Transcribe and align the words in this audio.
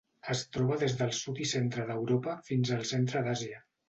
Es 0.35 0.39
troba 0.55 0.77
des 0.83 0.95
del 1.01 1.11
sud 1.17 1.41
i 1.45 1.45
centre 1.51 1.85
d'Europa 1.89 2.33
fins 2.47 2.73
al 2.77 2.81
centre 2.93 3.23
d'Àsia. 3.29 3.61